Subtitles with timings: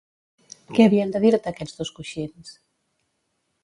[0.77, 2.59] Què havien de dir-te aquests dos coixins?